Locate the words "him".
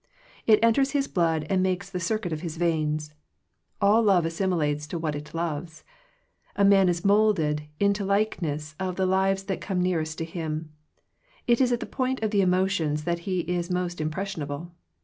10.19-10.73